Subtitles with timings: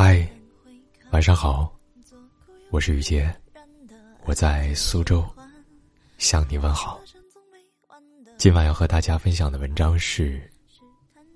[0.00, 0.24] 嗨，
[1.10, 1.76] 晚上好，
[2.70, 3.34] 我是雨杰，
[4.26, 5.28] 我在苏州
[6.18, 7.00] 向你问好。
[8.36, 10.48] 今晚要和大家分享的文章是，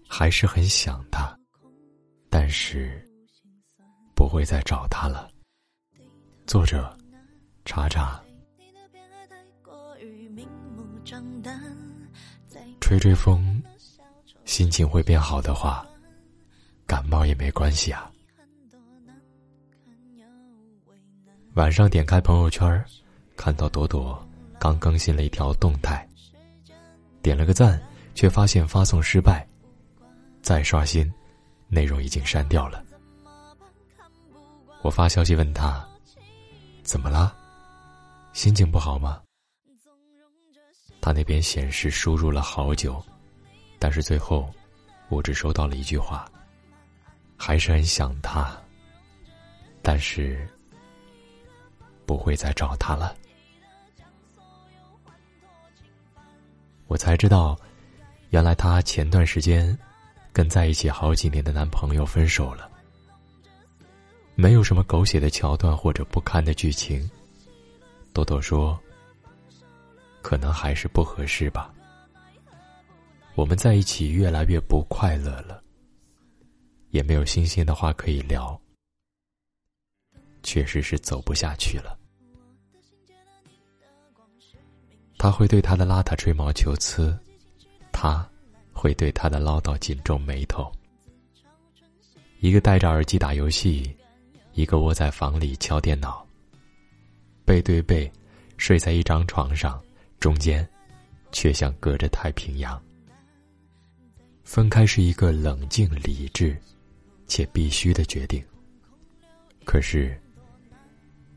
[0.09, 1.37] 还是很想他，
[2.31, 3.05] 但是
[4.15, 5.29] 不会再找他了。
[6.47, 6.97] 作者：
[7.65, 8.23] 查查。
[12.81, 13.61] 吹吹风，
[14.45, 15.85] 心情会变好的话，
[16.87, 18.09] 感冒也没关系啊。
[21.55, 22.83] 晚上点开朋友圈，
[23.37, 24.27] 看到朵朵
[24.59, 26.09] 刚更新了一条动态，
[27.21, 27.79] 点了个赞，
[28.15, 29.47] 却发现发送失败。
[30.41, 31.13] 再刷新，
[31.69, 32.83] 内容已经删掉了。
[34.81, 35.87] 我发消息问他
[36.83, 37.37] ：“怎么了？
[38.33, 39.21] 心情不好吗？”
[41.03, 43.05] 他那边显示输入了好久，
[43.79, 44.51] 但是最后，
[45.11, 46.25] 我只收到了一句话
[47.37, 48.59] ：“还是很想他，
[49.83, 50.49] 但是。”
[52.07, 53.17] 不会再找他了。
[56.87, 57.59] 我才知道，
[58.31, 59.77] 原来她前段时间
[60.33, 62.71] 跟在一起好几年的男朋友分手了。
[64.35, 67.09] 没有什么狗血的桥段或者不堪的剧情。
[68.13, 68.79] 朵朵说
[70.21, 71.73] ：“可能还是不合适吧。”
[73.35, 75.63] 我们在一起越来越不快乐了，
[76.91, 78.61] 也没有新鲜的话可以聊，
[80.43, 81.99] 确实是走不下去了。
[85.19, 87.17] 他会对他的邋遢吹毛求疵，
[87.93, 88.29] 他
[88.73, 90.71] 会对他的唠叨紧皱眉头。
[92.41, 93.97] 一个戴着耳机打游戏，
[94.53, 96.27] 一个窝在房里敲电脑。
[97.45, 98.11] 背对背，
[98.57, 99.83] 睡在一张床上，
[100.19, 100.69] 中间
[101.31, 102.81] 却像隔着太平洋。
[104.45, 106.57] 分开是一个冷静理智
[107.27, 108.45] 且必须的决定。
[109.65, 110.21] 可是，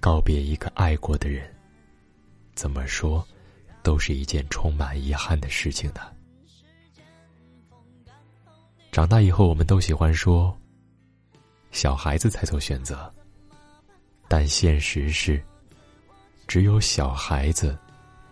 [0.06, 1.52] 告别一个爱过的人，
[2.54, 3.28] 怎么说？
[3.82, 6.02] 都是一件充满遗憾的事情呢。
[8.92, 10.56] 长大以后，我们都喜欢说，
[11.72, 13.12] 小孩子才做选择。
[14.28, 15.44] 但现实是，
[16.46, 17.76] 只有小孩子，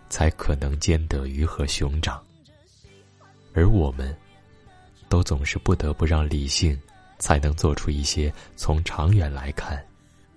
[0.09, 2.23] 才可能兼得鱼和熊掌。
[3.51, 4.15] 而我们，
[5.09, 6.79] 都总是不得不让理性，
[7.17, 9.83] 才能做出一些从长远来看，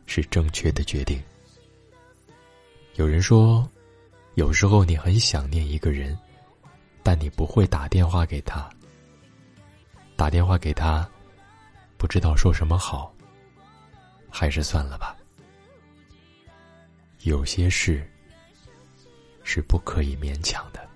[0.06, 1.22] 是正确的决定。
[2.96, 3.66] 有人说。
[4.36, 6.14] 有时候你很想念一个人，
[7.02, 8.68] 但你不会打电话给他。
[10.14, 11.08] 打电话给他，
[11.96, 13.10] 不知道说什么好。
[14.28, 15.16] 还是算了吧。
[17.22, 18.06] 有些事
[19.42, 20.86] 是不可以勉强的。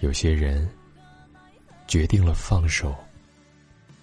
[0.00, 0.68] 有些人
[1.86, 2.94] 决定了放手，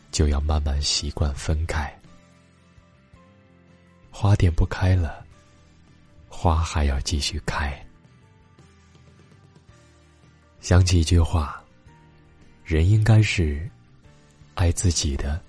[0.10, 1.96] 就要慢慢习惯分开。
[4.10, 5.24] 花店不开了。
[6.44, 7.74] 花还要继续开。
[10.60, 11.64] 想起一句话：
[12.66, 13.66] 人应该是
[14.54, 15.42] 爱自己的，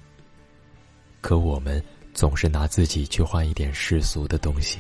[1.21, 1.83] 可我们
[2.13, 4.79] 总是拿自己去换一点世俗的东西。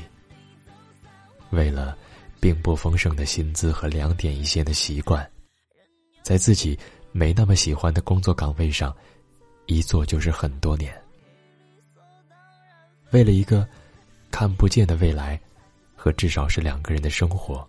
[1.50, 1.98] 为了
[2.38, 5.28] 并不丰盛的薪资和两点一线的习惯，
[6.22, 6.78] 在自己
[7.10, 8.96] 没那么喜欢的工作岗位上，
[9.66, 10.96] 一做就是很多年。
[13.10, 13.69] 为了一个
[14.31, 15.41] 看不见的未来。
[16.04, 17.66] 和至少是两个人的生活，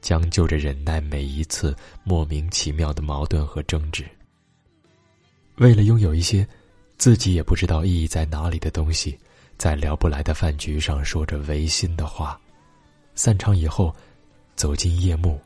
[0.00, 4.08] 将就着忍耐每一次莫名其妙的矛盾和争执。
[5.56, 6.48] 为了拥有一些
[6.96, 9.18] 自己也不知道意义在哪里的东西，
[9.58, 12.40] 在聊不来的饭局上说着违心的话，
[13.14, 13.94] 散场以后，
[14.56, 15.38] 走进夜幕，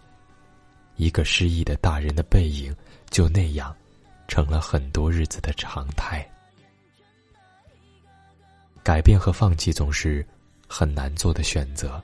[0.95, 2.73] 一个失意的大人的背影
[3.11, 3.75] 就那样，
[4.29, 6.25] 成了很多日子的常态。
[8.85, 10.25] 改变和放弃总是
[10.69, 12.01] 很难做的选择。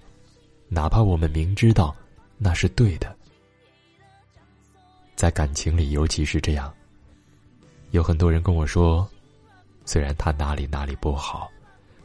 [0.69, 1.95] 哪怕我们明知道
[2.37, 3.17] 那是对的，
[5.17, 6.73] 在感情里尤其是这样。
[7.91, 9.09] 有很多人跟我说，
[9.87, 11.51] 虽然他哪里哪里不好，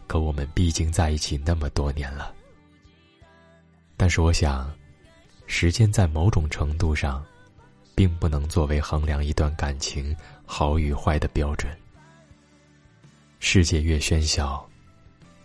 [0.07, 2.33] 可我们毕竟在一起那么多年了。
[3.97, 4.73] 但是我想，
[5.45, 7.23] 时间在某种程度上，
[7.93, 10.15] 并不能作为衡量一段感情
[10.45, 11.69] 好与坏的标准。
[13.39, 14.65] 世界越喧嚣，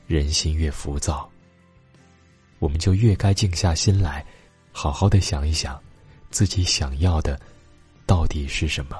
[0.06, 1.28] 人心越浮躁。
[2.58, 4.24] 我们就越该静下心来，
[4.72, 5.80] 好好的想一想，
[6.30, 7.40] 自己想要的
[8.06, 8.96] 到底是什么？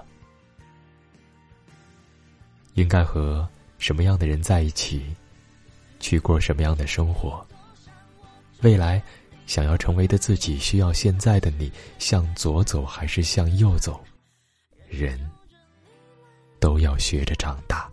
[2.74, 5.14] 应该和什么样的人在一起，
[5.98, 7.44] 去过什么样的生活？
[8.60, 9.02] 未来
[9.46, 14.00] 想要成为的自己，需要现在的你向左走还是向右走？
[14.88, 15.18] 人
[16.60, 17.90] 都要学着长大。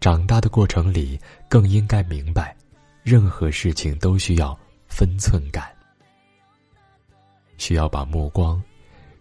[0.00, 2.56] 长大的过程里，更应该明白，
[3.02, 5.74] 任何事情都需要分寸感，
[7.56, 8.62] 需要把目光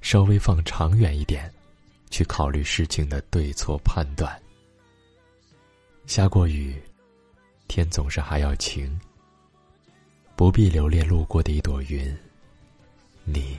[0.01, 1.51] 稍微放长远一点，
[2.09, 4.39] 去考虑事情的对错判断。
[6.05, 6.81] 下过雨，
[7.67, 8.99] 天总是还要晴。
[10.35, 12.17] 不必留恋路过的一朵云。
[13.25, 13.57] 你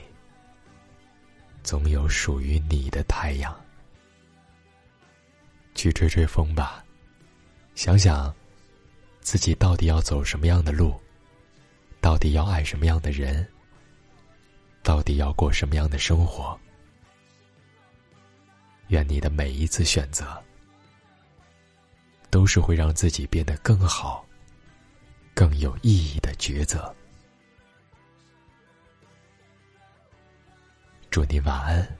[1.61, 3.55] 总有属于你的太阳。
[5.75, 6.83] 去吹吹风吧，
[7.75, 8.33] 想想
[9.21, 10.99] 自己到底要走什么样的路，
[12.01, 13.47] 到底要爱什么样的人，
[14.83, 16.59] 到底要过什么样的生活。
[18.89, 20.41] 愿你的每一次选择。
[22.31, 24.25] 都是会让自己变得更好、
[25.35, 26.95] 更有意义的抉择。
[31.09, 31.97] 祝你晚安，